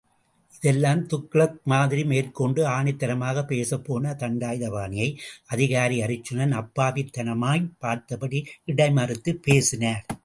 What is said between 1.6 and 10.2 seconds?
மாதிரி... மேற்கொண்டு ஆணித்தரமாகப் பேசப்போன தண்டாயுதபாணியை, அதிகாரி அர்ச்சுனன், அப்பாவித்தனமாய்ப் பார்த்தபடி, இடைமறித்துப் பேசினார்.